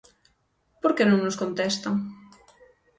[0.81, 1.95] ¿Por que non nos contestan?